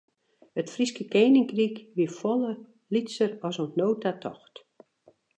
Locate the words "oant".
3.61-3.77